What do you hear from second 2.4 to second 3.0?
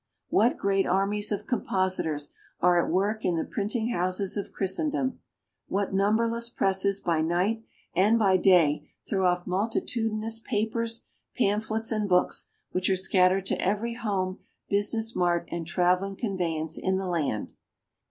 are at